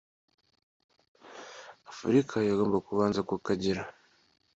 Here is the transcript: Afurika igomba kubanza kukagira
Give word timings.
Afurika 1.91 2.35
igomba 2.51 2.77
kubanza 2.87 3.19
kukagira 3.29 3.81